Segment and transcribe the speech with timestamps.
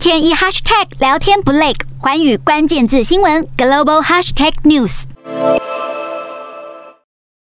[0.00, 5.02] 天一 hashtag 聊天不累，寰宇关键字新闻 global hashtag news。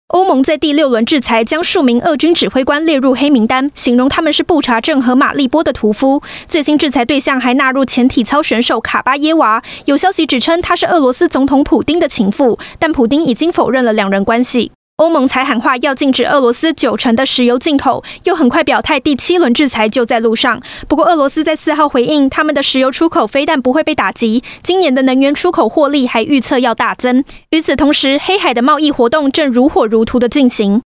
[0.08, 6.22] 欧盟在第六轮制裁将数名俄军指挥官列入黑名单，形容他们是布查镇和马利波的屠夫。
[6.46, 14.70] 最新制裁对象还纳入前体操选手卡巴耶娃，有消息指称他是俄罗斯总统普丁的情妇，但普丁已经否认了两人关系。
[14.97, 20.59] 欧盟才喊话要禁止俄罗斯九成的石油进口，又很快表态第七轮制裁就在路上。
[20.89, 27.23] 不过，俄罗斯在四号回应，他们的石油出口非但不会被打击，今年的能源出口获利还预测要大增。
[27.51, 30.81] 与此同时，黑海的贸易活动正如火如荼的进行。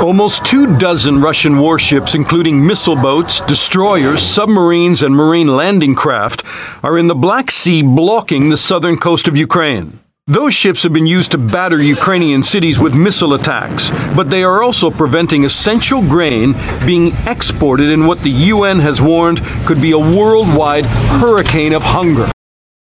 [0.00, 6.40] Almost two dozen Russian warships, including missile boats, destroyers, submarines, and marine landing craft,
[6.80, 10.00] are in the Black Sea blocking the southern coast of Ukraine.
[10.29, 14.61] Those ships have been used to batter Ukrainian cities with missile attacks, but they are
[14.61, 16.53] also preventing essential grain
[16.85, 22.29] being exported in what the UN has warned could be a worldwide hurricane of hunger.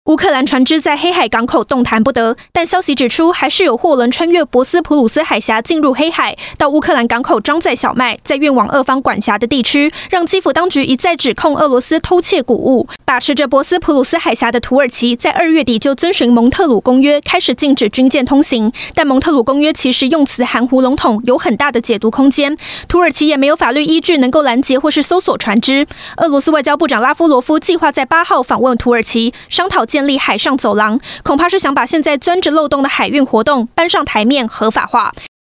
[0.06, 12.87] 乌克兰船只在黑海港口动弹不得，但消息指出，还是有货轮穿越博斯普鲁斯海峡进入黑海，到乌克兰港口装载小麦，再运往俄方管辖的地区，让基辅当局一再指控俄罗斯偷窃谷物。
[13.04, 18.70] 把持着博斯普鲁斯海峡的土耳其，在二月底就遵循蒙特鲁公约，开始禁止军舰通行。
[18.95, 22.57] 但蒙特鲁公约其实用词含糊笼统，有很大的解读空间。
[22.87, 25.85] 土耳其也没有法律依据能够拦截或是搜索船只。
[26.18, 29.85] 俄罗斯外交部长拉夫罗夫计划在八号访问土耳其，商讨。
[29.97, 35.11] 建立海上走廊，恐怕是想把现在钻着漏洞的海运活动搬上台面合法化。